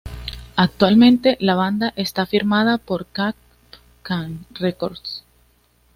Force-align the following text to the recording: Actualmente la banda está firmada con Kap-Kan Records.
Actualmente 0.55 1.37
la 1.39 1.53
banda 1.53 1.93
está 1.95 2.25
firmada 2.25 2.79
con 2.79 3.05
Kap-Kan 3.13 4.47
Records. 4.49 5.23